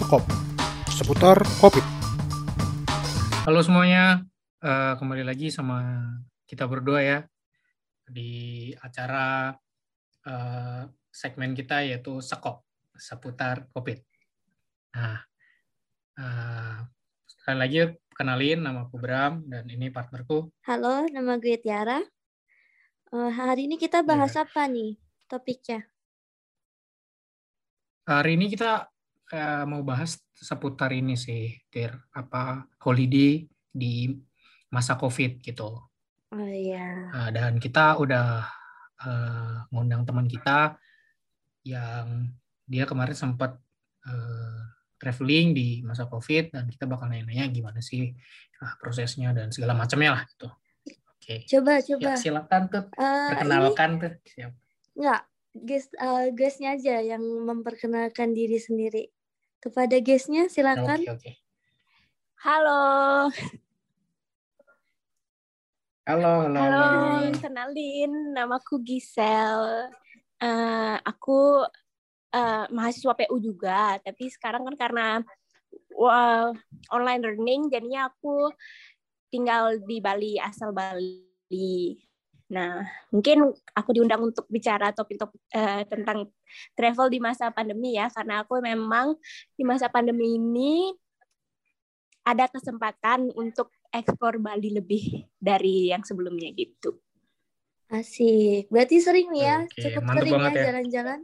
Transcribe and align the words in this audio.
Sekop 0.00 0.24
seputar 0.88 1.36
COVID. 1.60 1.84
Halo 3.44 3.60
semuanya, 3.60 4.24
uh, 4.64 4.96
kembali 4.96 5.28
lagi 5.28 5.52
sama 5.52 6.00
kita 6.48 6.64
berdua 6.64 7.04
ya 7.04 7.18
di 8.08 8.72
acara 8.80 9.52
uh, 10.24 10.88
segmen 11.12 11.52
kita 11.52 11.84
yaitu 11.84 12.16
Sekop 12.24 12.64
seputar 12.96 13.68
COVID. 13.76 14.00
Nah, 14.96 15.20
uh, 16.16 16.80
sekali 17.28 17.58
lagi 17.60 17.78
kenalin 18.16 18.64
nama 18.64 18.88
aku 18.88 18.96
Bram 18.96 19.44
dan 19.52 19.68
ini 19.68 19.92
partnerku. 19.92 20.48
Halo, 20.64 21.04
nama 21.12 21.36
gue 21.36 21.60
Tiara. 21.60 22.00
Uh, 23.12 23.28
hari 23.28 23.68
ini 23.68 23.76
kita 23.76 24.00
bahas 24.00 24.32
ya. 24.32 24.48
apa 24.48 24.64
nih 24.64 24.96
topiknya? 25.28 25.84
Hari 28.08 28.40
ini 28.40 28.48
kita 28.48 28.89
uh, 29.32 29.64
mau 29.66 29.82
bahas 29.82 30.18
seputar 30.34 30.94
ini 30.94 31.14
sih, 31.14 31.54
Tir. 31.70 31.94
Apa 32.14 32.66
holiday 32.82 33.46
di 33.70 34.10
masa 34.70 34.94
COVID 34.98 35.42
gitu. 35.42 35.78
Oh 36.30 36.50
iya. 36.50 37.10
Uh, 37.10 37.30
dan 37.34 37.58
kita 37.58 37.98
udah 37.98 38.46
uh, 39.02 39.54
ngundang 39.74 40.06
teman 40.06 40.30
kita 40.30 40.78
yang 41.66 42.30
dia 42.70 42.86
kemarin 42.86 43.18
sempat 43.18 43.58
uh, 44.06 44.60
traveling 45.00 45.56
di 45.56 45.68
masa 45.82 46.06
COVID 46.06 46.54
dan 46.54 46.70
kita 46.70 46.86
bakal 46.86 47.10
nanya-nanya 47.10 47.50
gimana 47.50 47.80
sih 47.82 48.14
uh, 48.62 48.74
prosesnya 48.78 49.34
dan 49.34 49.50
segala 49.50 49.74
macamnya 49.74 50.20
lah 50.20 50.22
gitu. 50.28 50.46
Oke. 50.46 50.96
Okay. 51.18 51.38
Coba 51.50 51.82
coba. 51.82 52.10
Ya, 52.14 52.14
silakan 52.14 52.62
tuh. 52.70 52.84
Uh, 52.94 53.34
perkenalkan 53.34 53.90
ini... 53.90 54.00
tuh. 54.00 54.12
Siap. 54.30 54.52
Enggak, 54.94 55.20
guest 55.56 55.90
uh, 55.98 56.26
guestnya 56.30 56.70
aja 56.78 56.96
yang 57.02 57.22
memperkenalkan 57.22 58.36
diri 58.36 58.58
sendiri. 58.60 59.10
Kepada 59.60 59.96
guestnya 60.00 60.48
silakan. 60.48 61.04
Oke, 61.04 61.12
oke. 61.12 61.32
Halo. 62.40 63.28
Halo, 66.08 66.32
halo. 66.48 66.58
Halo, 66.58 66.88
kenalin 67.38 68.32
namaku 68.32 68.80
Gisel. 68.80 69.92
Uh, 70.40 70.96
aku 71.04 71.68
uh, 72.32 72.64
mahasiswa 72.72 73.12
PU 73.12 73.36
juga, 73.36 74.00
tapi 74.00 74.32
sekarang 74.32 74.64
kan 74.64 74.76
karena 74.80 75.06
uh, 75.94 76.50
online 76.88 77.20
learning 77.20 77.68
jadinya 77.68 78.08
aku 78.08 78.48
tinggal 79.28 79.76
di 79.84 80.00
Bali, 80.00 80.40
asal 80.40 80.72
Bali. 80.72 82.00
Nah, 82.50 82.82
mungkin 83.14 83.54
aku 83.78 83.90
diundang 83.94 84.26
untuk 84.26 84.44
bicara 84.50 84.90
topik-topik 84.90 85.38
uh, 85.54 85.86
tentang 85.86 86.26
travel 86.74 87.06
di 87.06 87.22
masa 87.22 87.54
pandemi 87.54 87.94
ya, 87.94 88.10
karena 88.10 88.42
aku 88.42 88.58
memang 88.58 89.14
di 89.54 89.62
masa 89.62 89.86
pandemi 89.86 90.34
ini 90.34 90.90
ada 92.26 92.50
kesempatan 92.50 93.30
untuk 93.38 93.70
ekspor 93.94 94.42
Bali 94.42 94.74
lebih 94.74 95.30
dari 95.38 95.94
yang 95.94 96.02
sebelumnya 96.02 96.50
gitu. 96.50 96.98
Asik. 97.90 98.66
Berarti 98.70 98.98
sering 99.02 99.30
ya, 99.34 99.66
Oke, 99.66 99.82
cukup 99.82 100.02
sering 100.18 100.34
ya, 100.34 100.50
ya 100.50 100.62
jalan-jalan. 100.70 101.20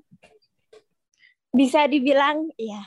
Bisa 1.54 1.86
dibilang, 1.90 2.50
iya. 2.58 2.82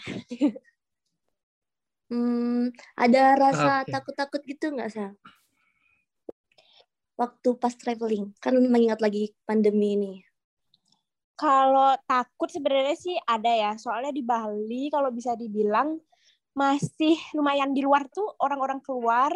hmm, 2.12 2.76
ada 2.96 3.36
rasa 3.36 3.84
takut-takut 3.88 4.44
gitu 4.48 4.72
nggak, 4.76 4.90
sih? 4.92 5.12
Waktu 7.20 7.50
pas 7.59 7.75
traveling? 7.75 8.31
Kan 8.39 8.56
mengingat 8.72 9.03
lagi 9.03 9.36
pandemi 9.44 10.00
ini. 10.00 10.14
Kalau 11.36 11.95
takut 12.08 12.48
sebenarnya 12.48 12.95
sih 12.95 13.16
ada 13.28 13.52
ya. 13.52 13.72
Soalnya 13.75 14.16
di 14.16 14.23
Bali 14.23 14.88
kalau 14.88 15.12
bisa 15.12 15.36
dibilang 15.36 16.00
masih 16.56 17.16
lumayan 17.36 17.75
di 17.75 17.84
luar 17.84 18.08
tuh 18.08 18.36
orang-orang 18.40 18.80
keluar, 18.80 19.31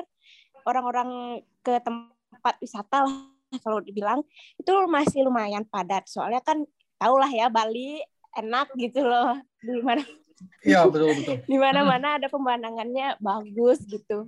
orang-orang 0.63 1.39
ke 1.63 1.79
tempat 1.83 2.55
wisata 2.63 3.03
lah 3.03 3.59
kalau 3.61 3.79
dibilang 3.83 4.23
itu 4.55 4.71
masih 4.87 5.27
lumayan 5.27 5.67
padat. 5.67 6.07
Soalnya 6.07 6.39
kan 6.39 6.63
tau 6.95 7.15
lah 7.19 7.31
ya 7.31 7.51
Bali 7.51 7.99
enak 8.39 8.71
gitu 8.79 9.03
loh. 9.03 9.39
Di 9.59 9.83
mana 9.83 10.03
Iya 10.63 10.87
betul 10.87 11.11
betul. 11.15 11.35
Di 11.51 11.57
mana-mana 11.59 12.19
ada 12.19 12.27
pemandangannya 12.27 13.15
bagus 13.23 13.79
gitu. 13.87 14.27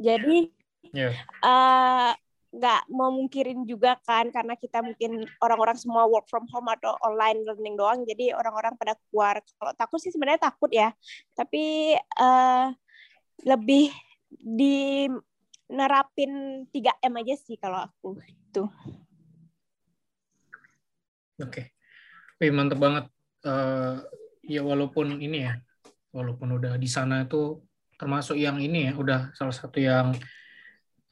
Jadi 0.00 0.61
yeah. 0.90 1.14
Iya. 1.14 1.22
uh, 1.46 2.12
nggak 2.52 2.82
mau 2.92 3.08
mungkirin 3.08 3.64
juga 3.64 3.96
kan 4.04 4.28
karena 4.28 4.52
kita 4.60 4.84
mungkin 4.84 5.24
orang-orang 5.40 5.72
semua 5.80 6.04
work 6.04 6.28
from 6.28 6.44
home 6.52 6.68
atau 6.68 6.92
online 7.00 7.40
learning 7.48 7.80
doang 7.80 8.04
jadi 8.04 8.36
orang-orang 8.36 8.76
pada 8.76 8.92
keluar 9.08 9.40
kalau 9.56 9.72
takut 9.72 9.96
sih 10.04 10.12
sebenarnya 10.12 10.52
takut 10.52 10.68
ya 10.68 10.92
tapi 11.32 11.96
uh, 12.20 12.68
lebih 13.48 13.88
di 14.36 15.08
nerapin 15.72 16.64
3M 16.68 17.12
aja 17.24 17.34
sih 17.40 17.56
kalau 17.56 17.88
aku 17.88 18.20
itu 18.20 18.68
oke 21.40 21.64
okay. 22.36 22.52
mantep 22.52 22.76
banget 22.76 23.08
uh, 23.48 23.96
ya 24.44 24.60
walaupun 24.60 25.24
ini 25.24 25.48
ya 25.48 25.56
walaupun 26.12 26.52
udah 26.60 26.76
di 26.76 26.88
sana 26.90 27.24
itu 27.24 27.64
termasuk 27.96 28.36
yang 28.36 28.60
ini 28.60 28.90
ya 28.90 28.92
udah 28.92 29.32
salah 29.32 29.56
satu 29.56 29.80
yang 29.80 30.12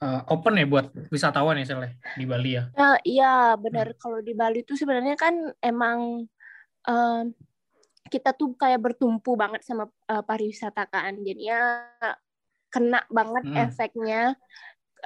uh, 0.01 0.21
open 0.33 0.59
ya 0.59 0.67
buat 0.67 0.87
wisatawan 1.13 1.61
ya 1.61 1.67
Sele 1.69 2.01
di 2.17 2.25
Bali 2.25 2.57
ya? 2.57 2.65
Uh, 2.75 2.99
iya 3.05 3.55
benar. 3.61 3.95
Hmm. 3.95 3.99
Kalau 4.01 4.19
di 4.25 4.33
Bali 4.33 4.65
itu 4.65 4.75
sebenarnya 4.75 5.15
kan 5.15 5.35
emang 5.61 6.25
uh, 6.89 7.23
kita 8.11 8.35
tuh 8.35 8.57
kayak 8.59 8.83
bertumpu 8.83 9.39
banget 9.39 9.63
sama 9.63 9.87
uh, 10.11 10.25
pariwisata 10.25 10.89
kan. 10.89 11.21
Jadinya 11.23 11.85
kena 12.73 13.05
banget 13.11 13.45
hmm. 13.47 13.57
efeknya 13.61 14.23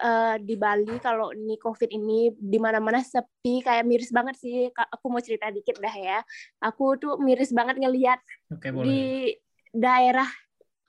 uh, 0.01 0.37
di 0.41 0.55
Bali 0.57 0.97
kalau 1.03 1.35
ini 1.35 1.59
COVID 1.59 1.91
ini 1.91 2.33
di 2.33 2.59
mana-mana 2.63 3.03
sepi 3.03 3.61
kayak 3.61 3.85
miris 3.85 4.15
banget 4.15 4.39
sih. 4.39 4.71
Aku 4.73 5.11
mau 5.11 5.21
cerita 5.21 5.51
dikit 5.51 5.77
dah 5.83 5.95
ya. 5.95 6.19
Aku 6.63 6.97
tuh 6.97 7.19
miris 7.21 7.51
banget 7.51 7.77
ngelihat 7.83 8.23
okay, 8.49 8.71
di 8.71 9.03
daerah 9.75 10.31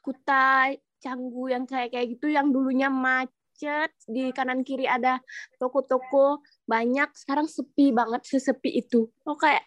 Kuta 0.05 0.69
Canggu 1.01 1.49
yang 1.49 1.65
kayak 1.65 1.93
kayak 1.93 2.17
gitu 2.17 2.29
yang 2.29 2.49
dulunya 2.49 2.89
macet 2.89 3.44
macet, 3.55 3.91
di 4.03 4.35
kanan 4.35 4.67
kiri 4.67 4.83
ada 4.83 5.23
toko-toko 5.55 6.43
banyak, 6.67 7.07
sekarang 7.15 7.47
sepi 7.47 7.95
banget, 7.95 8.27
sesepi 8.27 8.83
itu. 8.83 9.07
Oh 9.23 9.39
kayak 9.39 9.63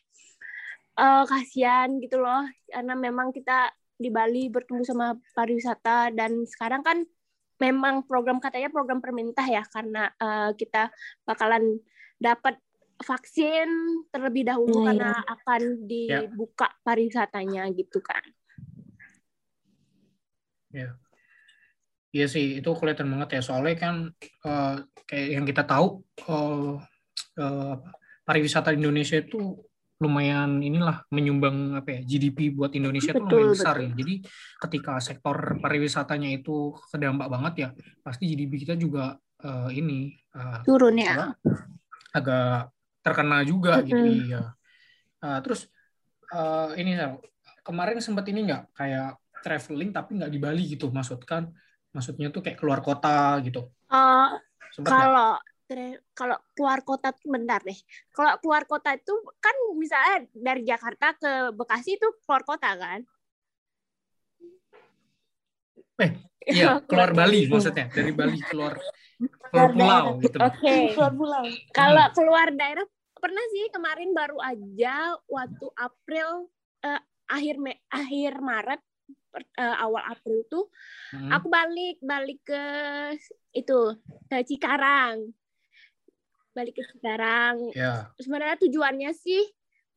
uh, 1.01 1.25
kasihan 1.25 1.89
gitu 1.97 2.21
loh, 2.21 2.45
karena 2.69 2.93
memang 2.93 3.33
kita 3.33 3.73
di 3.97 4.13
Bali 4.13 4.53
bertemu 4.53 4.85
sama 4.85 5.17
pariwisata 5.33 6.13
dan 6.13 6.45
sekarang 6.45 6.85
kan 6.85 7.01
memang 7.59 8.05
program 8.05 8.39
katanya 8.39 8.71
program 8.71 9.03
permintah 9.03 9.43
ya 9.43 9.65
karena 9.67 10.13
uh, 10.21 10.55
kita 10.55 10.93
bakalan 11.27 11.81
dapat 12.21 12.61
vaksin 13.03 13.67
terlebih 14.15 14.47
dahulu 14.47 14.85
nah, 14.85 14.93
karena 14.93 15.11
ya. 15.17 15.23
akan 15.35 15.63
dibuka 15.89 16.69
ya. 16.71 16.79
pariwisatanya 16.85 17.63
gitu 17.73 17.99
kan. 18.05 18.23
Ya. 20.69 20.95
Iya 22.09 22.27
sih, 22.27 22.65
itu 22.65 22.71
kelihatan 22.73 23.09
banget 23.13 23.39
ya. 23.39 23.41
Soalnya 23.45 23.77
kan 23.77 23.95
uh, 24.49 24.75
kayak 25.05 25.29
yang 25.39 25.45
kita 25.45 25.63
tahu 25.69 26.01
uh, 26.29 26.81
uh, 27.37 27.75
pariwisata 28.25 28.73
Indonesia 28.73 29.21
itu 29.21 29.61
lumayan 29.99 30.63
inilah 30.63 31.03
menyumbang 31.11 31.75
apa 31.75 31.99
ya 31.99 32.01
GDP 32.07 32.55
buat 32.55 32.71
Indonesia 32.71 33.11
itu 33.11 33.19
lumayan 33.19 33.53
besar 33.53 33.77
betul. 33.77 33.85
ya. 33.85 33.91
Jadi 33.99 34.15
ketika 34.63 34.93
sektor 35.03 35.37
pariwisatanya 35.59 36.31
itu 36.33 36.73
terdampak 36.89 37.29
banget 37.29 37.55
ya, 37.61 37.69
pasti 38.01 38.31
GDP 38.31 38.53
kita 38.63 38.75
juga 38.79 39.19
uh, 39.45 39.69
ini 39.69 40.17
uh, 40.33 40.63
turun 40.65 40.97
ya. 40.97 41.35
Agak 42.15 42.73
terkena 43.05 43.45
juga 43.45 43.81
mm 43.81 43.85
-hmm. 43.85 43.89
gitu 43.91 44.09
ya. 44.33 44.43
Uh, 45.19 45.39
terus 45.43 45.67
uh, 46.33 46.73
ini 46.79 46.95
kemarin 47.67 48.01
sempat 48.01 48.25
ini 48.33 48.49
nggak 48.49 48.73
kayak 48.73 49.19
traveling 49.45 49.91
tapi 49.93 50.17
nggak 50.19 50.33
di 50.33 50.39
Bali 50.41 50.65
gitu 50.73 50.89
maksudkan 50.89 51.53
Maksudnya 51.93 52.29
tuh 52.29 52.45
kayak 52.45 52.59
keluar 52.61 52.81
kota 52.85 53.41
gitu. 53.43 53.69
Uh, 53.89 54.37
kalau 54.85 55.41
kalau 56.17 56.39
keluar 56.57 56.81
kota 56.81 57.13
tuh 57.13 57.29
bentar 57.29 57.61
deh. 57.61 57.77
Kalau 58.17 58.41
keluar 58.41 58.65
kota 58.65 58.97
itu 58.97 59.13
kan 59.37 59.53
misalnya 59.77 60.25
dari 60.33 60.65
Jakarta 60.65 61.13
ke 61.17 61.53
Bekasi 61.53 62.01
itu 62.01 62.09
keluar 62.25 62.43
kota 62.45 62.73
kan? 62.73 63.01
Eh, 65.99 66.13
iya, 66.49 66.81
keluar 66.89 67.13
Bali 67.13 67.45
maksudnya. 67.51 67.93
Dari 67.93 68.13
Bali 68.17 68.41
keluar 68.41 68.81
keluar 69.53 69.71
pulau 69.75 70.05
gitu. 70.25 70.37
Oke. 70.41 70.57
Okay. 70.57 70.83
Keluar 70.97 71.13
pulau. 71.13 71.45
Kalau 71.75 72.07
keluar 72.17 72.49
daerah 72.55 72.87
pernah 73.19 73.45
sih 73.51 73.67
kemarin 73.75 74.15
baru 74.15 74.39
aja 74.39 75.19
waktu 75.27 75.67
April 75.75 76.49
eh, 76.87 77.03
akhir 77.29 77.57
Me, 77.61 77.83
akhir 77.91 78.41
Maret 78.41 78.81
uh, 79.35 79.77
awal 79.83 80.03
April 80.09 80.45
tuh 80.49 80.67
hmm. 81.13 81.31
aku 81.33 81.47
balik 81.53 81.97
balik 82.01 82.41
ke 82.47 82.65
itu 83.53 83.97
ke 84.29 84.37
Cikarang 84.47 85.33
balik 86.57 86.79
ke 86.79 86.83
Cikarang 86.97 87.73
yeah. 87.77 88.09
sebenarnya 88.19 88.57
tujuannya 88.59 89.13
sih 89.13 89.45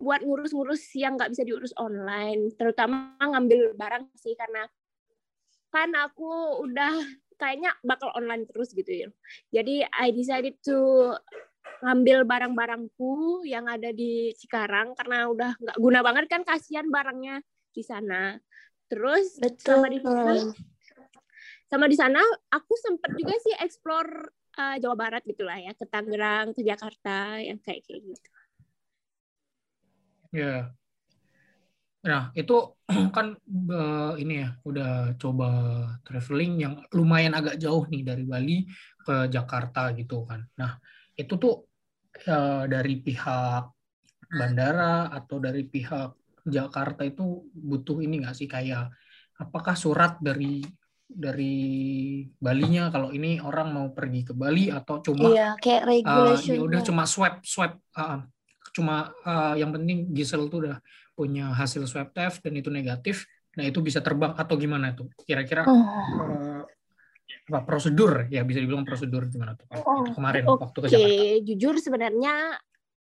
buat 0.02 0.26
ngurus-ngurus 0.26 0.82
yang 0.98 1.14
nggak 1.14 1.30
bisa 1.30 1.46
diurus 1.46 1.78
online, 1.78 2.50
terutama 2.58 3.14
ngambil 3.22 3.78
barang 3.78 4.10
sih 4.18 4.34
karena 4.34 4.66
kan 5.70 5.94
aku 5.94 6.66
udah 6.66 6.98
kayaknya 7.38 7.72
bakal 7.86 8.10
online 8.18 8.50
terus 8.50 8.74
gitu 8.74 8.90
ya. 8.90 9.08
Jadi 9.54 9.86
I 9.86 10.10
decided 10.10 10.58
to 10.66 11.14
ngambil 11.86 12.26
barang-barangku 12.26 13.46
yang 13.46 13.70
ada 13.70 13.94
di 13.94 14.34
Cikarang 14.34 14.98
karena 14.98 15.30
udah 15.30 15.54
nggak 15.62 15.78
guna 15.78 16.02
banget 16.02 16.26
kan 16.28 16.42
kasihan 16.42 16.90
barangnya 16.90 17.46
di 17.70 17.86
sana. 17.86 18.36
Terus 18.92 19.40
Betul. 19.40 19.80
sama 19.80 19.88
di 19.88 20.00
sana, 20.04 20.34
sama 21.72 21.86
di 21.88 21.96
sana 21.96 22.20
aku 22.52 22.76
sempat 22.76 23.16
juga 23.16 23.32
sih 23.40 23.56
explore 23.64 24.36
uh, 24.60 24.76
Jawa 24.84 25.00
Barat 25.00 25.24
gitulah 25.24 25.56
ya 25.56 25.72
ke 25.72 25.88
Tangerang, 25.88 26.52
ke 26.52 26.60
Jakarta 26.60 27.40
yang 27.40 27.56
kayak 27.64 27.88
kayak 27.88 28.02
gitu. 28.04 28.30
Ya. 30.36 30.76
Nah, 32.02 32.34
itu 32.34 32.56
kan 33.16 33.38
eh, 33.72 34.14
ini 34.20 34.34
ya, 34.42 34.50
udah 34.66 35.16
coba 35.22 35.50
traveling 36.02 36.54
yang 36.66 36.74
lumayan 36.92 37.38
agak 37.38 37.62
jauh 37.62 37.86
nih 37.88 38.02
dari 38.02 38.24
Bali 38.26 38.66
ke 39.06 39.30
Jakarta 39.30 39.94
gitu 39.94 40.26
kan. 40.26 40.42
Nah, 40.58 40.82
itu 41.14 41.38
tuh 41.38 41.70
eh, 42.26 42.64
dari 42.68 43.00
pihak 43.00 43.64
bandara 44.32 45.12
atau 45.12 45.38
dari 45.44 45.68
pihak 45.68 46.21
Jakarta 46.46 47.06
itu 47.06 47.46
butuh 47.54 48.02
ini 48.02 48.22
nggak 48.26 48.36
sih? 48.36 48.48
Kayak 48.50 48.94
apakah 49.38 49.74
surat 49.74 50.18
dari 50.22 50.62
dari 51.12 51.56
Balinya 52.40 52.88
kalau 52.88 53.12
ini 53.12 53.36
orang 53.44 53.76
mau 53.76 53.88
pergi 53.92 54.24
ke 54.24 54.32
Bali 54.32 54.72
atau 54.72 55.04
cuma 55.04 55.28
Iya, 55.28 55.50
kayak 55.60 55.84
uh, 55.84 55.88
regulation. 55.92 56.54
ya 56.56 56.62
udah 56.64 56.82
cuma 56.88 57.04
swab 57.04 57.44
swab 57.44 57.76
uh, 58.00 58.24
cuma 58.72 59.12
uh, 59.28 59.52
yang 59.60 59.76
penting 59.76 60.08
Gisel 60.16 60.48
tuh 60.48 60.64
udah 60.64 60.80
punya 61.12 61.52
hasil 61.52 61.84
swab 61.84 62.16
test 62.16 62.40
dan 62.40 62.56
itu 62.56 62.72
negatif 62.72 63.28
nah 63.52 63.68
itu 63.68 63.84
bisa 63.84 64.00
terbang 64.00 64.32
atau 64.40 64.56
gimana 64.56 64.96
tuh? 64.96 65.12
Kira-kira 65.28 65.68
Oh. 65.68 65.76
uh, 65.76 66.64
apa 67.52 67.60
prosedur 67.68 68.32
ya? 68.32 68.48
Bisa 68.48 68.64
dibilang 68.64 68.88
prosedur 68.88 69.28
gimana 69.28 69.60
tuh 69.60 69.68
Oh, 69.84 70.08
itu 70.08 70.16
kemarin 70.16 70.48
Oke, 70.48 70.64
waktu 70.64 70.78
ke 70.80 70.88
Jakarta 70.88 71.24
jujur 71.44 71.76
sebenarnya 71.84 72.34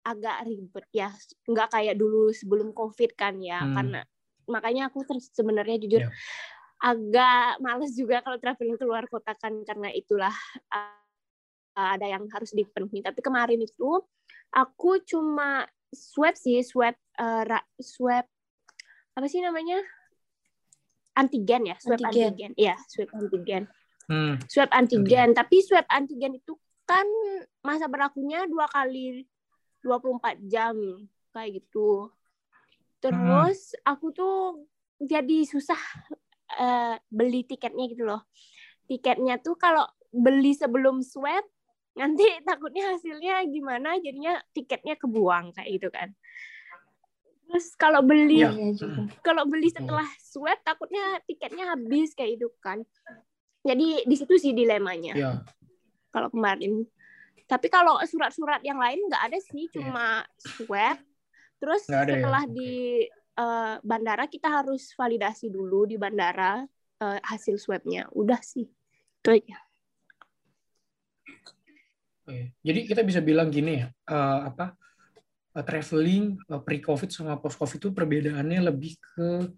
agak 0.04 0.48
ribet 0.48 0.86
ya, 0.96 1.10
nggak 1.46 1.70
kayak 1.76 1.96
dulu 2.00 2.32
sebelum 2.32 2.72
COVID 2.72 3.12
kan 3.14 3.38
ya, 3.44 3.62
Hmm. 3.62 3.76
karena 3.76 4.00
makanya 4.50 4.90
aku 4.90 5.06
terus 5.06 5.30
sebenarnya 5.30 5.78
jujur 5.78 6.02
Ya. 6.08 6.12
agak 6.82 7.60
males 7.62 7.94
juga 7.94 8.24
kalau 8.24 8.40
traveling 8.42 8.80
keluar 8.80 9.06
kota 9.12 9.36
kan 9.38 9.52
karena 9.68 9.92
itulah 9.94 10.34
uh, 10.74 10.96
ada 11.76 12.08
yang 12.08 12.26
harus 12.32 12.56
dipenuhi. 12.56 13.04
Tapi 13.04 13.20
kemarin 13.22 13.60
itu 13.62 14.02
aku 14.50 15.04
cuma 15.06 15.68
swab 15.92 16.34
sih, 16.40 16.64
swab 16.66 16.96
uh, 17.20 17.44
ra- 17.46 17.70
swab 17.78 18.26
apa 19.14 19.28
sih 19.28 19.44
namanya? 19.44 19.84
Antigen 21.20 21.68
ya, 21.68 21.76
swab 21.84 22.00
Antigen. 22.00 22.32
antigen. 22.34 22.52
Iya, 22.56 22.76
swab 22.88 23.10
antigen 23.12 23.64
hmm. 24.10 24.34
swab 24.50 24.70
antigen. 24.74 25.30
Tapi 25.38 25.58
swab 25.62 25.86
antigen 25.88 26.42
itu 26.42 26.58
kan 26.90 27.06
masa 27.62 27.86
berlakunya 27.86 28.50
dua 28.50 28.66
kali 28.66 29.30
24 29.82 30.46
jam 30.50 30.76
kayak 31.32 31.64
gitu. 31.64 32.12
Terus 33.00 33.76
aku 33.88 34.12
tuh 34.12 34.68
jadi 35.00 35.48
susah 35.48 35.80
eh, 36.60 36.96
beli 37.08 37.48
tiketnya 37.48 37.86
gitu 37.88 38.04
loh. 38.04 38.28
Tiketnya 38.90 39.40
tuh 39.40 39.56
kalau 39.56 39.86
beli 40.10 40.52
sebelum 40.58 41.00
swab 41.06 41.46
nanti 41.96 42.24
takutnya 42.48 42.96
hasilnya 42.96 43.46
gimana 43.48 43.98
jadinya 44.02 44.40
tiketnya 44.52 45.00
kebuang 45.00 45.56
kayak 45.56 45.70
gitu 45.80 45.90
kan. 45.94 46.12
Terus 47.50 47.74
kalau 47.82 48.06
beli 48.06 48.46
juga. 48.78 49.10
kalau 49.26 49.44
beli 49.50 49.74
setelah 49.74 50.06
swab 50.22 50.60
takutnya 50.62 51.18
tiketnya 51.26 51.74
habis 51.74 52.14
kayak 52.14 52.38
gitu 52.38 52.52
kan. 52.62 52.84
Jadi 53.64 54.08
di 54.08 54.16
situ 54.16 54.40
sih 54.40 54.52
dilemanya 54.56 55.14
ya 55.16 55.32
kalau 56.14 56.30
kemarin. 56.34 56.86
Tapi 57.50 57.68
kalau 57.74 57.98
surat-surat 58.06 58.62
yang 58.62 58.78
lain 58.78 59.02
nggak 59.10 59.24
ada 59.34 59.40
sih, 59.42 59.66
cuma 59.74 60.22
swab. 60.38 61.02
Terus 61.58 61.82
Iya. 61.90 62.06
Ya? 62.06 62.14
setelah 62.14 62.44
Oke. 62.46 62.54
di 62.54 62.74
eh, 63.40 63.76
bandara 63.82 64.30
kita 64.30 64.48
harus 64.62 64.94
validasi 64.94 65.50
dulu 65.50 65.90
di 65.90 65.98
bandara 65.98 66.62
eh, 67.02 67.20
hasil 67.26 67.58
swabnya. 67.58 68.06
Udah 68.14 68.38
sih. 68.46 68.70
Itu 69.20 69.34
aja. 69.34 69.58
Oke. 72.30 72.54
Jadi 72.62 72.80
kita 72.86 73.02
bisa 73.02 73.20
bilang 73.26 73.50
gini 73.50 73.82
ya, 73.82 73.90
eh, 73.90 74.40
apa 74.46 74.78
eh, 75.58 75.66
traveling 75.66 76.38
eh, 76.38 76.62
pre-COVID 76.62 77.10
sama 77.10 77.42
post-COVID 77.42 77.82
itu 77.82 77.90
perbedaannya 77.90 78.70
lebih 78.70 78.94
ke 79.02 79.50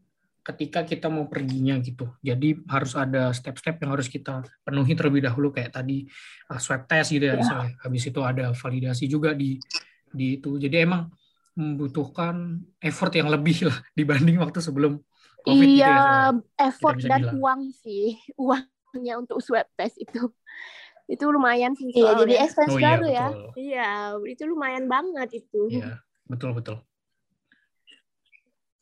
ketika 0.42 0.82
kita 0.82 1.06
mau 1.08 1.30
perginya 1.30 1.78
gitu. 1.78 2.10
Jadi 2.20 2.66
harus 2.66 2.98
ada 2.98 3.30
step-step 3.30 3.78
yang 3.82 3.94
harus 3.94 4.10
kita 4.10 4.42
penuhi 4.66 4.98
terlebih 4.98 5.22
dahulu 5.22 5.54
kayak 5.54 5.78
tadi 5.78 6.10
eh, 6.50 6.60
swab 6.62 6.90
test 6.90 7.14
gitu 7.14 7.26
ya, 7.30 7.38
Ya. 7.38 7.42
misalnya. 7.42 7.72
Habis 7.86 8.04
itu 8.10 8.20
ada 8.26 8.46
validasi 8.58 9.06
juga 9.06 9.38
di 9.38 9.62
di 10.10 10.42
itu. 10.42 10.58
Jadi 10.58 10.76
emang 10.82 11.08
membutuhkan 11.54 12.58
effort 12.82 13.12
yang 13.14 13.30
lebih 13.30 13.70
lah 13.70 13.78
dibanding 14.00 14.40
waktu 14.42 14.60
sebelum 14.64 14.98
COVID 15.46 15.68
gitu 15.68 15.78
ya. 15.78 15.86
iya, 15.86 15.96
Soalnya. 16.02 16.42
effort 16.58 16.98
dan 17.06 17.22
bilang. 17.22 17.36
uang 17.38 17.62
sih. 17.74 18.18
Uangnya 18.42 19.14
untuk 19.22 19.40
swab 19.46 19.68
test 19.78 19.98
itu. 20.02 20.32
Itu 21.12 21.28
lumayan 21.28 21.76
sih 21.76 21.92
Iya, 21.92 22.16
jadi 22.24 22.34
expense 22.48 22.72
Oh 22.72 22.80
iya 22.80 22.88
baru 22.96 23.06
ya. 23.12 23.28
betul. 23.30 23.46
Iya, 23.60 23.90
itu 24.32 24.44
lumayan 24.48 24.86
banget 24.88 25.44
itu. 25.44 25.62
Iya, 25.70 26.00
betul 26.26 26.56
betul. 26.56 26.78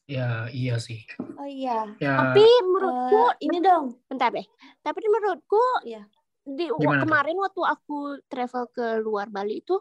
Ya, 0.09 0.49
iya 0.49 0.75
sih. 0.81 1.05
Oh 1.37 1.45
iya. 1.45 1.85
Ya, 2.01 2.17
Tapi 2.17 2.41
menurutku 2.65 3.19
Eh, 3.29 3.45
ini 3.45 3.57
dong. 3.61 3.85
bentar 4.09 4.29
deh. 4.33 4.47
Tapi 4.81 4.99
menurutku 5.05 5.61
Iya. 5.85 6.01
di 6.49 6.65
Gimana 6.65 7.05
tuh? 7.05 7.05
kemarin 7.05 7.37
waktu 7.37 7.61
aku 7.61 7.97
travel 8.25 8.63
ke 8.73 8.85
luar 9.05 9.29
Bali 9.29 9.61
itu 9.61 9.77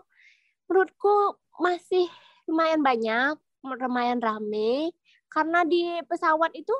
menurutku 0.68 1.40
masih 1.58 2.04
lumayan 2.44 2.84
banyak, 2.84 3.34
lumayan 3.64 4.20
rame 4.20 4.92
karena 5.32 5.64
di 5.64 5.96
pesawat 6.04 6.52
itu 6.52 6.76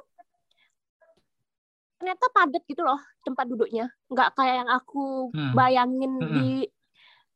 ternyata 1.98 2.30
padat 2.30 2.62
gitu 2.68 2.84
loh 2.84 3.00
tempat 3.26 3.48
duduknya. 3.48 3.88
Nggak 4.12 4.28
kayak 4.36 4.56
yang 4.62 4.70
aku 4.70 5.32
Hmm. 5.34 5.56
bayangin 5.56 6.12
Mm-mm. 6.20 6.36
di 6.36 6.50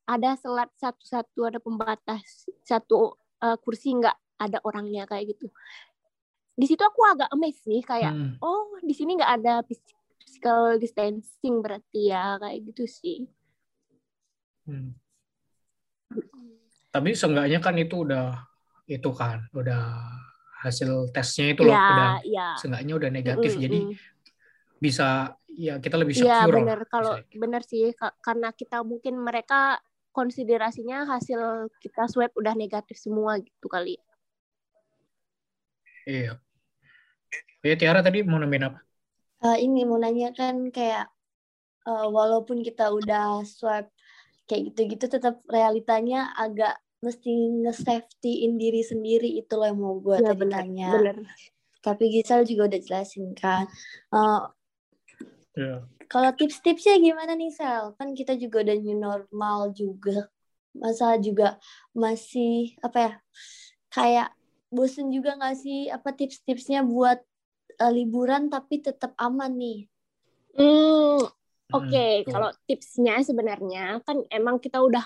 ada 0.06 0.36
selat 0.36 0.68
satu-satu 0.76 1.40
ada 1.48 1.58
pembatas 1.58 2.44
satu 2.62 3.16
eh, 3.42 3.56
kursi 3.64 3.96
nggak 3.96 4.16
ada 4.38 4.58
orangnya 4.62 5.08
kayak 5.08 5.34
gitu. 5.34 5.50
Di 6.52 6.66
situ 6.68 6.82
aku 6.84 7.00
agak 7.08 7.28
amazed 7.32 7.64
sih 7.64 7.80
kayak 7.80 8.12
hmm. 8.12 8.38
oh 8.44 8.76
di 8.84 8.92
sini 8.92 9.16
nggak 9.16 9.32
ada 9.40 9.54
phys- 9.64 9.96
physical 10.20 10.76
distancing 10.76 11.64
berarti 11.64 12.12
ya 12.12 12.36
kayak 12.40 12.58
gitu 12.72 12.84
sih 12.88 13.18
Hmm. 14.62 14.94
Tapi 16.94 17.18
seenggaknya 17.18 17.58
kan 17.58 17.74
itu 17.74 18.06
udah 18.06 18.38
itu 18.86 19.10
kan 19.10 19.42
udah 19.56 19.82
hasil 20.62 21.10
tesnya 21.10 21.50
itu 21.50 21.62
loh 21.66 21.74
udah 21.74 22.22
ya 22.22 22.22
ya 22.22 22.48
seenggaknya 22.54 22.94
udah 22.94 23.10
negatif 23.10 23.50
Mm-mm, 23.58 23.64
jadi 23.66 23.78
mm. 23.82 23.94
bisa 24.78 25.06
ya 25.50 25.74
kita 25.82 25.96
lebih 25.98 26.14
Iya 26.14 26.46
secure 26.46 26.54
bener 26.62 26.78
lah, 26.78 26.88
kalau 26.90 27.12
bener 27.34 27.62
sih 27.66 27.90
ka- 27.98 28.14
karena 28.22 28.48
kita 28.54 28.86
mungkin 28.86 29.14
mereka 29.18 29.82
konsiderasinya 30.14 31.08
hasil 31.08 31.72
kita 31.82 32.06
swab 32.06 32.30
udah 32.36 32.54
negatif 32.54 33.00
semua 33.00 33.40
gitu 33.40 33.66
kali 33.66 33.96
Iya. 36.06 36.38
Ya 37.62 37.74
Tiara 37.78 38.02
tadi 38.02 38.26
mau 38.26 38.42
nambahin 38.42 38.68
apa? 38.74 38.78
Eh, 39.42 39.58
ini 39.66 39.82
mau 39.86 39.98
nanya 39.98 40.30
kan 40.34 40.70
kayak 40.70 41.10
eh, 41.86 42.06
walaupun 42.10 42.62
kita 42.62 42.90
udah 42.90 43.42
swab 43.46 43.90
kayak 44.46 44.74
gitu-gitu 44.74 45.06
tetap 45.06 45.42
realitanya 45.46 46.34
agak 46.34 46.78
mesti 47.02 47.30
nge-safetyin 47.66 48.58
diri 48.58 48.82
sendiri 48.86 49.26
itu 49.42 49.50
loh 49.58 49.66
yang 49.66 49.78
mau 49.78 49.98
gue 49.98 50.22
tadi 50.22 50.38
bener, 50.38 50.62
tanya. 50.62 50.90
bener 50.94 51.16
Tapi 51.82 52.04
Gisel 52.14 52.46
juga 52.46 52.70
udah 52.70 52.80
jelasin 52.82 53.34
kan. 53.34 53.66
Eh, 54.14 54.42
Ya. 55.52 55.84
kalau 56.08 56.32
tips-tipsnya 56.32 56.96
gimana 56.96 57.36
nih 57.36 57.52
Sel? 57.52 57.92
Kan 58.00 58.16
kita 58.16 58.40
juga 58.40 58.64
udah 58.64 58.76
new 58.80 58.96
normal 58.96 59.74
juga. 59.76 60.32
Masa 60.72 61.20
juga 61.20 61.60
masih 61.92 62.72
apa 62.80 62.98
ya? 62.98 63.12
Kayak 63.92 64.28
bosen 64.76 65.06
juga 65.16 65.36
nggak 65.38 65.56
sih 65.64 65.80
apa 65.96 66.10
tips-tipsnya 66.18 66.80
buat 66.92 67.18
eh, 67.82 67.92
liburan 67.96 68.48
tapi 68.54 68.80
tetap 68.86 69.12
aman 69.20 69.52
nih? 69.62 69.78
Hmm, 70.56 71.24
Hmm, 71.72 71.78
Oke, 71.78 72.04
betul. 72.24 72.32
kalau 72.32 72.50
tipsnya 72.68 73.14
sebenarnya 73.24 74.04
kan 74.04 74.20
emang 74.28 74.60
kita 74.60 74.76
udah 74.80 75.04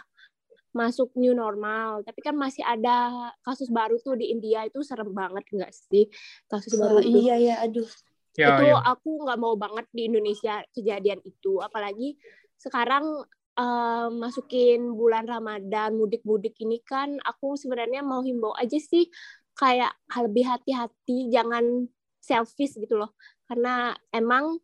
masuk 0.77 1.09
new 1.17 1.33
normal, 1.33 2.05
tapi 2.05 2.21
kan 2.21 2.37
masih 2.37 2.61
ada 2.67 3.31
kasus 3.47 3.71
baru 3.73 3.97
tuh 4.03 4.19
di 4.21 4.29
India 4.35 4.67
itu 4.69 4.85
serem 4.85 5.09
banget 5.15 5.45
enggak 5.55 5.73
sih 5.73 6.05
kasus 6.51 6.77
baru 6.77 6.99
Oh, 6.99 7.01
itu? 7.01 7.19
iya 7.23 7.35
ya, 7.41 7.55
aduh. 7.65 7.89
Ya, 8.37 8.47
itu 8.53 8.65
ya. 8.69 8.77
aku 8.85 9.09
nggak 9.25 9.39
mau 9.41 9.55
banget 9.57 9.87
di 9.97 10.03
Indonesia 10.11 10.61
kejadian 10.77 11.21
itu, 11.25 11.59
apalagi 11.65 12.19
sekarang 12.61 13.05
eh, 13.57 14.09
masukin 14.13 14.93
bulan 14.93 15.25
Ramadan, 15.25 15.97
mudik-mudik 15.97 16.55
ini 16.61 16.79
kan 16.85 17.17
aku 17.25 17.57
sebenarnya 17.57 18.05
mau 18.05 18.21
himbau 18.21 18.53
aja 18.59 18.77
sih 18.77 19.09
kayak 19.57 19.93
lebih 20.13 20.45
hati-hati 20.45 21.33
jangan 21.33 21.89
selfish 22.21 22.77
gitu 22.77 23.01
loh. 23.01 23.17
Karena 23.49 23.97
emang 24.13 24.61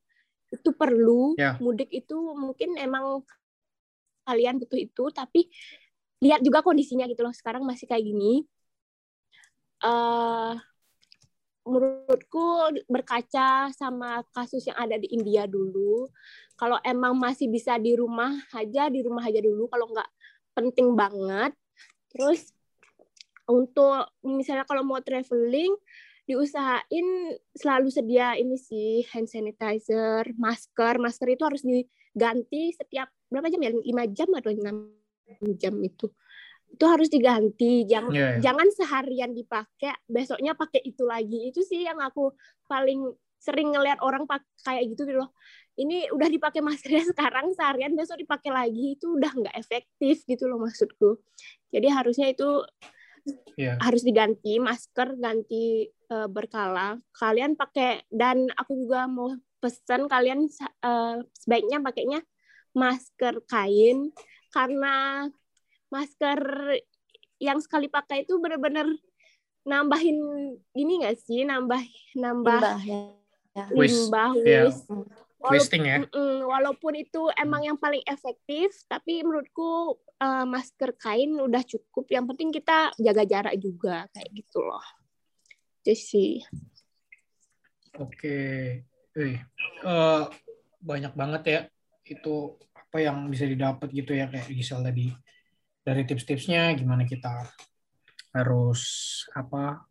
itu 0.52 0.70
perlu 0.76 1.32
Ya. 1.40 1.56
mudik 1.58 1.88
itu 1.88 2.14
mungkin 2.36 2.76
emang 2.76 3.24
kalian 4.28 4.60
butuh 4.60 4.78
itu 4.78 5.04
tapi 5.10 5.48
lihat 6.22 6.44
juga 6.44 6.60
kondisinya 6.60 7.08
gitu 7.08 7.24
loh. 7.24 7.34
Sekarang 7.34 7.64
masih 7.64 7.88
kayak 7.88 8.04
gini. 8.04 8.44
Eh 9.82 10.54
menurutku 11.62 12.74
berkaca 12.90 13.70
sama 13.70 14.26
kasus 14.34 14.66
yang 14.66 14.78
ada 14.78 14.98
di 14.98 15.08
India 15.14 15.46
dulu. 15.46 16.10
Kalau 16.58 16.78
emang 16.82 17.14
masih 17.18 17.46
bisa 17.50 17.78
di 17.78 17.94
rumah 17.94 18.34
aja 18.54 18.90
di 18.90 19.00
rumah 19.02 19.24
aja 19.26 19.38
dulu. 19.42 19.66
Kalau 19.70 19.88
nggak 19.90 20.10
penting 20.58 20.94
banget. 20.98 21.54
Terus 22.12 22.50
untuk 23.50 24.06
misalnya 24.22 24.66
kalau 24.68 24.86
mau 24.86 25.02
traveling 25.02 25.74
diusahain 26.22 27.06
selalu 27.52 27.90
sedia 27.90 28.38
ini 28.38 28.54
sih 28.54 29.02
hand 29.10 29.26
sanitizer, 29.26 30.22
masker. 30.38 31.02
Masker 31.02 31.28
itu 31.34 31.42
harus 31.42 31.62
diganti 31.66 32.70
setiap 32.72 33.10
berapa 33.26 33.50
jam 33.50 33.60
ya? 33.62 33.70
5 33.74 34.16
jam 34.16 34.28
atau 34.38 34.50
6 34.54 34.76
jam 35.58 35.74
itu. 35.82 36.06
Itu 36.72 36.84
harus 36.88 37.10
diganti. 37.10 37.84
Jangan 37.84 38.12
Iya, 38.14 38.28
iya. 38.38 38.40
jangan 38.40 38.68
seharian 38.70 39.34
dipakai, 39.34 39.92
besoknya 40.06 40.54
pakai 40.54 40.80
itu 40.86 41.02
lagi. 41.04 41.50
Itu 41.50 41.66
sih 41.66 41.84
yang 41.84 41.98
aku 42.00 42.32
paling 42.70 43.12
sering 43.42 43.74
ngelihat 43.74 43.98
orang 43.98 44.22
pakai 44.24 44.46
kayak 44.62 44.94
gitu 44.94 45.02
gitu 45.10 45.18
loh. 45.18 45.34
Ini 45.74 46.14
udah 46.14 46.28
dipakai 46.30 46.62
maskernya 46.62 47.02
sekarang 47.12 47.50
seharian 47.58 47.98
besok 47.98 48.22
dipakai 48.22 48.54
lagi 48.54 48.94
itu 48.94 49.18
udah 49.18 49.34
nggak 49.34 49.56
efektif 49.58 50.22
gitu 50.22 50.46
loh 50.46 50.62
maksudku. 50.62 51.18
Jadi 51.74 51.88
harusnya 51.90 52.30
itu 52.30 52.62
Iya. 53.54 53.78
harus 53.78 54.02
diganti 54.02 54.58
masker 54.58 55.14
ganti 55.20 55.86
eh, 55.86 56.28
berkala 56.28 56.98
kalian 57.14 57.54
pakai 57.54 58.02
dan 58.10 58.50
aku 58.58 58.74
juga 58.74 59.06
mau 59.06 59.30
pesan 59.62 60.10
kalian 60.10 60.48
eh, 60.82 61.16
sebaiknya 61.38 61.78
pakainya 61.78 62.20
masker 62.74 63.44
kain 63.46 64.10
karena 64.50 65.28
masker 65.92 66.40
yang 67.38 67.60
sekali 67.60 67.86
pakai 67.86 68.24
itu 68.24 68.40
benar-benar 68.40 68.88
nambahin 69.62 70.18
ini 70.74 71.06
nggak 71.06 71.18
sih 71.22 71.46
nambah 71.46 71.78
nambah 72.18 72.58
Limbah 72.58 72.78
ya. 72.82 73.00
ya. 73.54 73.64
Wis, 73.76 73.92
limbah 73.92 74.32
ya. 74.42 74.62
Walaupun- 74.66 75.06
Wasting 75.42 75.82
ya. 75.90 75.98
Walaupun 76.46 76.94
itu 76.94 77.26
emang 77.34 77.66
yang 77.66 77.74
paling 77.74 77.98
efektif, 78.06 78.78
tapi 78.86 79.26
menurutku 79.26 79.98
eh, 80.22 80.44
masker 80.46 80.94
kain 80.94 81.34
udah 81.34 81.62
cukup. 81.66 82.06
Yang 82.14 82.24
penting 82.34 82.48
kita 82.54 82.94
jaga 83.02 83.22
jarak 83.26 83.54
juga 83.58 84.06
kayak 84.14 84.30
gitu 84.30 84.62
loh. 84.62 84.84
Sih. 85.82 86.38
Oke. 87.98 88.38
Eh, 89.18 90.22
banyak 90.82 91.12
banget 91.14 91.42
ya 91.46 91.60
itu 92.06 92.58
apa 92.74 92.98
yang 92.98 93.30
bisa 93.30 93.46
didapat 93.46 93.88
gitu 93.94 94.12
ya 94.12 94.26
kayak 94.28 94.50
Gisel 94.50 94.82
tadi 94.82 95.14
dari 95.82 96.02
tips-tipsnya 96.02 96.74
gimana 96.74 97.06
kita 97.06 97.46
harus 98.34 98.82
apa 99.32 99.86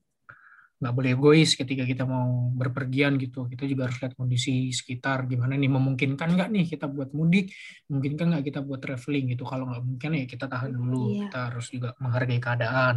nggak 0.82 0.94
boleh 0.98 1.14
egois 1.14 1.54
ketika 1.54 1.86
kita 1.86 2.10
mau 2.10 2.50
berpergian 2.58 3.14
gitu 3.22 3.46
kita 3.46 3.70
juga 3.70 3.86
harus 3.86 4.02
lihat 4.02 4.18
kondisi 4.18 4.74
sekitar 4.74 5.30
gimana 5.30 5.54
nih 5.54 5.70
memungkinkan 5.70 6.34
nggak 6.34 6.50
nih 6.50 6.66
kita 6.66 6.90
buat 6.90 7.14
mudik 7.14 7.54
memungkinkan 7.86 8.34
nggak 8.34 8.46
kita 8.50 8.60
buat 8.66 8.82
traveling 8.82 9.38
gitu 9.38 9.46
kalau 9.46 9.70
nggak 9.70 9.84
mungkin 9.86 10.10
ya 10.18 10.26
kita 10.26 10.50
tahan 10.50 10.74
dulu 10.74 11.14
Iya. 11.14 11.30
kita 11.30 11.40
harus 11.54 11.68
juga 11.70 11.90
menghargai 12.02 12.42
keadaan 12.42 12.96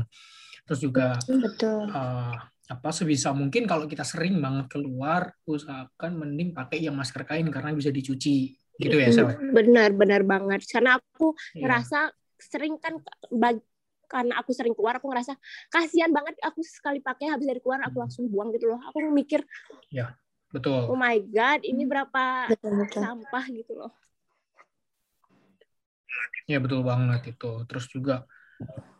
terus 0.64 0.80
juga 0.80 1.20
Betul. 1.28 1.92
eh, 1.92 2.36
apa 2.64 2.88
sebisa 2.96 3.36
mungkin 3.36 3.68
kalau 3.68 3.84
kita 3.84 4.00
sering 4.00 4.40
banget 4.40 4.72
keluar 4.72 5.36
usahakan 5.44 6.16
mending 6.16 6.56
pakai 6.56 6.80
yang 6.80 6.96
masker 6.96 7.28
kain 7.28 7.44
karena 7.52 7.76
bisa 7.76 7.92
dicuci 7.92 8.56
gitu 8.80 8.96
ya 8.96 9.12
Sel? 9.12 9.28
Benar, 9.52 9.92
benar 9.92 10.24
banget. 10.24 10.64
Karena 10.66 10.96
aku 10.96 11.36
Iya. 11.52 11.60
ngerasa 11.60 12.10
sering 12.40 12.80
kan 12.80 12.96
karena 14.14 14.38
aku 14.38 14.54
sering 14.54 14.74
keluar 14.78 15.02
aku 15.02 15.10
ngerasa 15.10 15.34
kasihan 15.74 16.14
banget 16.14 16.38
aku 16.38 16.62
sekali 16.62 17.02
pakai 17.02 17.34
habis 17.34 17.50
dari 17.50 17.58
keluar 17.58 17.82
aku 17.82 17.98
Hmm. 17.98 18.02
langsung 18.06 18.24
buang 18.30 18.54
gitu 18.54 18.70
loh. 18.70 18.78
Aku 18.94 19.02
mikir, 19.10 19.42
betul 20.54 20.86
oh 20.86 20.94
my 20.94 21.18
god, 21.34 21.66
ini 21.66 21.82
berapa 21.82 22.46
Betul 22.54 22.86
betul. 22.86 23.00
sampah 23.02 23.44
gitu 23.50 23.74
loh. 23.74 23.90
ya 26.44 26.60
betul 26.60 26.84
banget 26.84 27.34
itu 27.34 27.50
terus 27.64 27.88
juga 27.88 28.28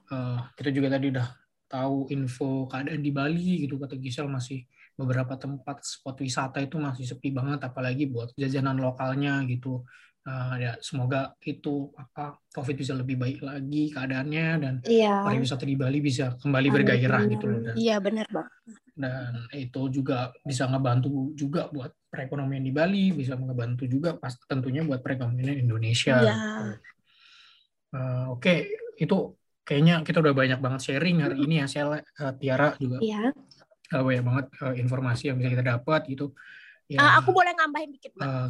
eh, 0.09 0.39
kita 0.57 0.71
juga 0.73 0.89
tadi 0.97 1.13
udah 1.13 1.29
tahu 1.69 2.09
info 2.09 2.65
keadaan 2.73 3.05
di 3.05 3.13
Bali 3.13 3.65
gitu 3.69 3.77
kata 3.77 4.01
Gisel 4.01 4.29
masih 4.33 4.65
beberapa 4.97 5.35
tempat 5.37 5.83
spot 5.85 6.23
wisata 6.23 6.63
itu 6.63 6.79
masih 6.81 7.05
sepi 7.05 7.35
banget 7.35 7.61
apalagi 7.69 8.07
buat 8.09 8.33
jajanan 8.39 8.79
lokalnya 8.81 9.43
gitu 9.51 9.83
Eh, 10.25 10.55
ya 10.57 10.73
semoga 10.81 11.37
itu 11.45 11.93
apa 12.01 12.41
COVID 12.49 12.77
bisa 12.81 12.97
lebih 12.97 13.21
baik 13.21 13.45
lagi 13.45 13.93
keadaannya 13.93 14.47
dan 14.57 14.75
Iya. 14.81 15.21
pariwisata 15.21 15.69
di 15.69 15.77
Bali 15.77 16.01
bisa 16.01 16.33
kembali 16.41 16.73
Amin. 16.73 16.77
bergairah 16.81 17.23
gitu 17.29 17.45
loh 17.45 17.61
dan 17.61 17.77
Iya, 17.77 17.97
benar 18.01 18.27
banget. 18.33 18.53
dan 18.95 19.45
itu 19.53 19.83
juga 19.93 20.33
bisa 20.41 20.65
ngebantu 20.65 21.35
juga 21.37 21.69
buat 21.69 21.93
perekonomian 22.09 22.65
di 22.65 22.73
Bali, 22.73 23.11
bisa 23.13 23.37
ngebantu 23.37 23.85
juga 23.85 24.17
pas 24.17 24.33
tentunya 24.49 24.81
buat 24.81 25.05
perekonomian 25.05 25.61
Indonesia. 25.61 26.17
Iya. 26.25 26.39
Eh, 27.93 28.25
Oke, 28.33 28.55
itu 28.97 29.17
kayaknya 29.61 30.01
kita 30.03 30.25
udah 30.25 30.33
banyak 30.33 30.57
banget 30.57 30.81
sharing 30.89 31.21
hari 31.21 31.37
ini 31.45 31.61
ya, 31.61 31.67
Sel, 31.69 32.01
eh, 32.01 32.33
Tiara 32.41 32.81
juga 32.81 32.97
Iya. 33.05 33.29
banyak 33.93 34.25
banget 34.25 34.47
eh, 34.57 34.75
informasi 34.81 35.29
yang 35.29 35.37
bisa 35.37 35.53
kita 35.53 35.65
dapat 35.69 36.01
gitu. 36.09 36.33
Ya, 36.89 37.01
Ah, 37.03 37.21
aku 37.21 37.29
boleh 37.33 37.53
nambahin 37.53 37.93
dikit, 37.93 38.17
Mbak. 38.17 38.25
eh, 38.25 38.49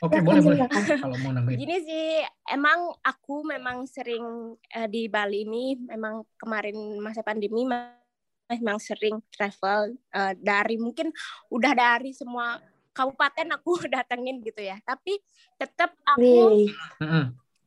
Oke, 0.00 0.16
Silakan, 0.16 0.24
boleh 0.24 0.40
boleh 0.40 0.58
silakan. 0.64 0.84
kalau 0.96 1.16
mau 1.20 1.32
nambahin. 1.36 1.58
Gini 1.60 1.76
sih, 1.84 2.06
emang 2.48 2.78
aku 3.04 3.44
memang 3.44 3.84
sering 3.84 4.56
eh, 4.72 4.88
di 4.88 5.12
Bali 5.12 5.44
ini, 5.44 5.76
memang 5.76 6.24
kemarin 6.40 6.76
masa 7.04 7.20
pandemi 7.20 7.68
ma- 7.68 8.00
memang 8.48 8.80
sering 8.80 9.20
travel 9.28 9.94
eh, 10.16 10.32
dari 10.40 10.80
mungkin 10.80 11.12
udah 11.52 11.72
dari 11.76 12.16
semua 12.16 12.56
kabupaten 12.96 13.52
aku 13.54 13.76
datengin 13.94 14.40
gitu 14.40 14.64
ya. 14.64 14.80
Tapi 14.82 15.20
tetap 15.60 15.92
aku 16.08 16.24
Wih. 16.24 16.72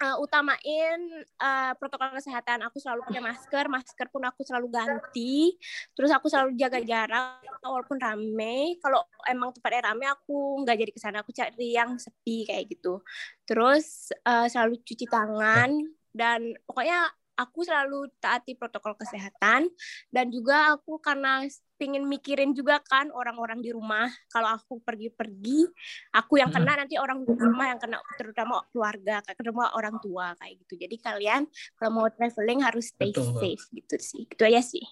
Eh, 0.04 0.16
utamain 0.20 1.00
eh, 1.24 1.72
protokol 1.80 2.12
kesehatan. 2.20 2.60
Aku 2.68 2.76
selalu 2.76 3.08
pakai 3.08 3.24
masker, 3.24 3.66
masker 3.72 4.08
pun 4.12 4.28
aku 4.28 4.44
selalu 4.44 4.68
ganti. 4.68 5.56
Terus 5.96 6.12
aku 6.12 6.28
selalu 6.28 6.60
jaga 6.60 6.84
jarak 6.84 7.40
walaupun 7.64 8.04
rame. 8.04 8.76
Kalau 8.84 9.08
emang 9.24 9.56
tempatnya 9.56 9.96
rame, 9.96 10.04
aku 10.12 10.60
nggak 10.68 10.76
jadi 10.76 10.92
ke 10.92 11.00
sana. 11.00 11.24
Aku 11.24 11.32
cari 11.32 11.72
yang 11.72 11.96
sepi 11.96 12.44
kayak 12.44 12.68
gitu. 12.76 13.00
Terus 13.48 14.12
eh, 14.28 14.48
selalu 14.52 14.84
cuci 14.84 15.08
tangan 15.08 15.72
dan 16.12 16.52
pokoknya 16.68 17.08
aku 17.34 17.66
selalu 17.66 18.12
taati 18.22 18.54
protokol 18.60 18.94
kesehatan 19.00 19.72
dan 20.14 20.26
juga 20.30 20.78
aku 20.78 21.02
karena 21.02 21.42
pingin 21.84 22.08
mikirin 22.08 22.56
juga 22.56 22.80
kan 22.80 23.12
orang-orang 23.12 23.60
di 23.60 23.76
rumah 23.76 24.08
kalau 24.32 24.56
aku 24.56 24.80
pergi-pergi 24.80 25.68
aku 26.16 26.40
yang 26.40 26.48
kena 26.48 26.80
nanti 26.80 26.96
orang 26.96 27.28
di 27.28 27.36
rumah 27.36 27.76
yang 27.76 27.80
kena 27.84 28.00
terutama 28.16 28.64
keluarga 28.72 29.20
terutama 29.36 29.76
orang 29.76 30.00
tua 30.00 30.32
kayak 30.40 30.64
gitu 30.64 30.80
jadi 30.88 30.96
kalian 31.04 31.44
kalau 31.76 31.92
mau 31.92 32.08
traveling 32.08 32.64
harus 32.64 32.96
stay 32.96 33.12
Betul. 33.12 33.36
safe 33.36 33.66
gitu 33.76 33.96
sih 34.00 34.24
itu 34.24 34.44
aja 34.48 34.64
sih 34.64 34.88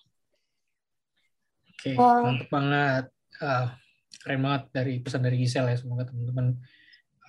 Oke, 1.81 1.97
Wah. 1.97 2.21
mantep 2.21 2.45
banget. 2.53 3.05
Ah, 3.41 3.73
keren 4.21 4.45
banget 4.45 4.63
dari 4.69 5.01
pesan 5.01 5.25
dari 5.25 5.41
Gisel 5.41 5.65
ya. 5.65 5.73
Semoga 5.73 6.05
teman-teman 6.05 6.61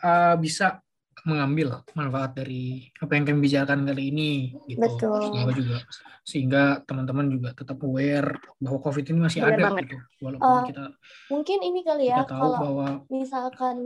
ah, 0.04 0.37
bisa 0.37 0.85
mengambil 1.23 1.85
manfaat 1.92 2.35
dari 2.35 2.88
apa 2.99 3.12
yang 3.14 3.25
kami 3.25 3.38
bicarakan 3.45 3.85
kali 3.85 4.02
ini. 4.11 4.31
Gitu. 4.66 4.81
Betul. 4.81 5.21
Semoga 5.31 5.52
juga 5.54 5.76
sehingga 6.23 6.62
teman-teman 6.87 7.26
juga 7.28 7.50
tetap 7.50 7.83
aware 7.83 8.38
bahwa 8.59 8.78
COVID 8.81 9.04
ini 9.11 9.19
masih 9.21 9.40
Benar 9.42 9.52
ada 9.52 9.62
banget. 9.71 9.83
gitu. 9.90 9.97
Walaupun 10.23 10.50
Eh, 10.50 10.62
kita 10.71 10.85
Mungkin 11.28 11.59
ini 11.62 11.81
kali 11.83 12.04
ya 12.09 12.23
tahu 12.23 12.31
kalau 12.31 12.59
bahwa 12.59 12.88
misalkan 13.09 13.76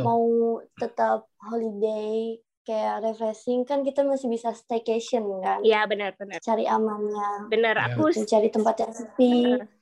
mau 0.00 0.26
tetap 0.74 1.26
holiday 1.40 2.38
kayak 2.60 3.02
refreshing 3.02 3.64
kan 3.64 3.82
kita 3.82 4.04
masih 4.04 4.28
bisa 4.28 4.54
staycation 4.54 5.24
kan. 5.42 5.58
Iya 5.64 5.88
benar-benar 5.90 6.38
Cari 6.38 6.64
amannya, 6.64 7.48
benar 7.48 7.74
Ya. 7.74 7.84
aku 7.90 8.12
mencari 8.14 8.48
tempat 8.48 8.74
yang 8.78 8.92
sepi. 8.94 9.34
Bener. 9.58 9.79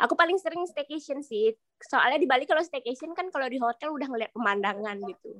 Aku 0.00 0.16
paling 0.16 0.40
sering 0.40 0.64
staycation 0.64 1.20
sih. 1.20 1.52
Soalnya 1.80 2.16
di 2.16 2.28
Bali 2.28 2.48
kalau 2.48 2.64
staycation 2.64 3.12
kan 3.12 3.28
kalau 3.28 3.46
di 3.48 3.60
hotel 3.60 3.92
udah 3.92 4.08
ngeliat 4.08 4.32
pemandangan 4.32 4.96
gitu. 5.04 5.36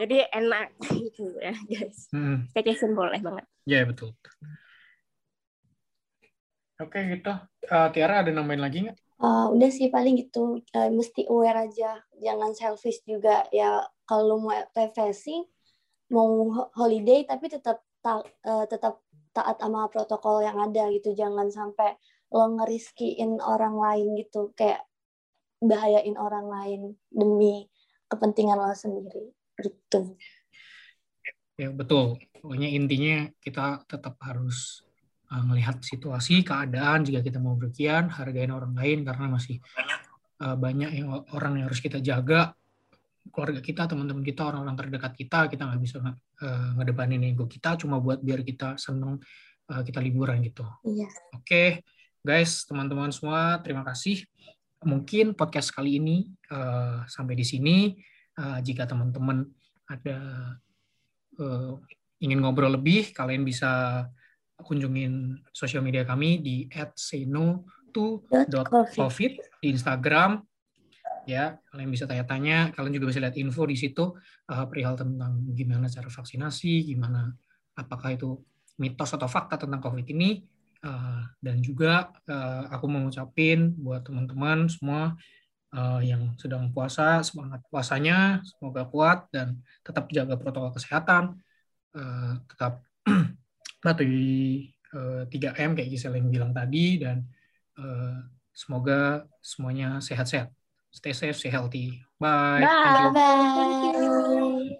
Jadi 0.00 0.24
enak 0.32 0.72
gitu 1.04 1.36
ya, 1.40 1.52
guys. 1.68 2.08
mm, 2.12 2.48
Staycation 2.52 2.96
boleh 2.96 3.20
banget. 3.20 3.44
ya 3.68 3.84
betul. 3.84 4.16
Oke 6.78 6.98
gitu. 7.10 7.32
Ah, 7.68 7.90
Tiara 7.90 8.22
ada 8.22 8.30
nambahin 8.30 8.62
lagi 8.62 8.78
nggak? 8.86 8.96
Eh, 9.18 9.46
udah 9.50 9.70
sih 9.74 9.90
paling 9.90 10.14
gitu 10.14 10.62
Eh, 10.70 10.90
mesti 10.94 11.26
aware 11.26 11.66
aja 11.66 11.98
jangan 12.22 12.54
selfish 12.54 13.02
juga 13.02 13.42
ya 13.50 13.82
kalau 14.06 14.38
mau 14.38 14.54
refreshing 14.78 15.42
mau 16.14 16.48
ho- 16.54 16.70
holiday 16.78 17.26
tapi 17.26 17.50
tetap 17.50 17.82
ta- 17.98 18.22
eh, 18.22 18.64
tetap 18.70 19.02
taat 19.34 19.58
sama 19.58 19.90
protokol 19.90 20.46
yang 20.46 20.56
ada 20.62 20.86
gitu 20.94 21.18
jangan 21.18 21.50
sampai 21.50 21.98
lo 22.28 22.44
ngeriskiin 22.60 23.40
orang 23.40 23.76
lain 23.80 24.20
gitu 24.20 24.52
kayak 24.52 24.84
bahayain 25.58 26.14
orang 26.14 26.46
lain 26.46 26.80
demi 27.10 27.66
kepentingan 28.08 28.58
lo 28.60 28.72
sendiri 28.76 29.32
gitu. 29.58 30.14
Ya 31.58 31.74
betul. 31.74 32.20
Pokoknya 32.38 32.70
intinya 32.70 33.26
kita 33.42 33.82
tetap 33.90 34.14
harus 34.22 34.86
uh, 35.34 35.42
melihat 35.42 35.82
situasi 35.82 36.46
keadaan 36.46 37.02
jika 37.02 37.20
kita 37.20 37.42
mau 37.42 37.58
berkian 37.58 38.06
hargain 38.06 38.54
orang 38.54 38.72
lain 38.78 39.02
karena 39.02 39.26
masih 39.26 39.58
uh, 40.38 40.54
banyak 40.54 40.94
yang 40.94 41.10
orang 41.34 41.58
yang 41.58 41.66
harus 41.66 41.82
kita 41.82 41.98
jaga. 41.98 42.54
Keluarga 43.28 43.60
kita 43.60 43.84
teman-teman 43.90 44.24
kita 44.24 44.40
orang-orang 44.46 44.78
terdekat 44.78 45.12
kita 45.18 45.50
kita 45.52 45.68
nggak 45.68 45.82
bisa 45.82 46.00
uh, 46.00 46.14
ngedepanin 46.78 47.26
ego 47.28 47.44
kita 47.44 47.76
cuma 47.76 48.00
buat 48.00 48.22
biar 48.22 48.40
kita 48.46 48.78
seneng 48.80 49.18
uh, 49.68 49.82
kita 49.82 49.98
liburan 49.98 50.38
gitu. 50.46 50.64
Iya. 50.86 51.10
Oke. 51.34 51.42
okay, 51.42 51.68
guys 52.22 52.66
teman-teman 52.68 53.10
semua 53.10 53.58
terima 53.62 53.82
kasih 53.86 54.22
mungkin 54.86 55.34
podcast 55.34 55.74
kali 55.74 55.98
ini 55.98 56.30
uh, 56.54 57.02
sampai 57.10 57.34
di 57.34 57.46
sini 57.46 57.98
uh, 58.38 58.62
jika 58.62 58.86
teman-teman 58.86 59.42
ada 59.88 60.18
uh, 61.40 61.74
ingin 62.22 62.38
ngobrol 62.42 62.74
lebih, 62.74 63.14
kalian 63.14 63.46
bisa 63.46 64.02
kunjungin 64.58 65.38
sosial 65.54 65.86
media 65.86 66.02
kami 66.02 66.42
di 66.42 66.66
@seno2.covid 66.74 69.32
di 69.62 69.66
Instagram. 69.70 70.42
Ya, 71.28 71.60
kalian 71.68 71.92
bisa 71.92 72.08
tanya-tanya, 72.08 72.72
kalian 72.72 72.96
juga 72.96 73.12
bisa 73.12 73.20
lihat 73.20 73.36
info 73.36 73.68
di 73.68 73.76
situ 73.76 74.16
uh, 74.48 74.64
perihal 74.64 74.96
tentang 74.96 75.44
gimana 75.52 75.84
cara 75.92 76.08
vaksinasi, 76.08 76.88
gimana 76.88 77.36
apakah 77.76 78.16
itu 78.16 78.40
mitos 78.80 79.12
atau 79.12 79.28
fakta 79.28 79.60
tentang 79.60 79.84
COVID 79.84 80.08
ini. 80.08 80.40
Uh, 80.78 81.26
dan 81.42 81.58
juga 81.58 82.14
uh, 82.30 82.70
aku 82.70 82.86
mau 82.86 83.02
ngucapin 83.02 83.74
buat 83.74 84.06
teman-teman 84.06 84.70
semua 84.70 85.18
uh, 85.74 86.00
yang 86.00 86.38
sedang 86.38 86.70
puasa, 86.70 87.20
semangat 87.26 87.60
puasanya, 87.66 88.40
semoga 88.46 88.86
kuat 88.86 89.26
dan 89.34 89.58
tetap 89.82 90.06
jaga 90.14 90.38
protokol 90.38 90.70
kesehatan, 90.72 91.34
uh, 91.98 92.32
tetap 92.46 92.86
patuhi 93.84 94.70
uh, 94.94 95.26
3M 95.28 95.74
kayak 95.76 95.90
Gisel 95.90 96.16
yang 96.16 96.30
bilang 96.30 96.52
tadi 96.54 97.02
dan 97.02 97.26
uh, 97.76 98.22
semoga 98.54 99.26
semuanya 99.42 99.98
sehat-sehat. 99.98 100.50
Stay 100.88 101.12
safe, 101.12 101.36
stay 101.36 101.52
healthy. 101.52 102.00
Bye. 102.16 102.64
Bye. 102.64 103.12
Bye. 103.12 104.78